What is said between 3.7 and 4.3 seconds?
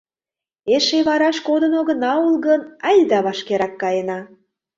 каена.